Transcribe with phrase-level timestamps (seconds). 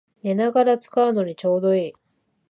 [0.23, 1.93] 寝ながら使うのにちょうどいい